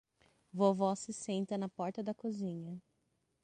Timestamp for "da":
2.01-2.11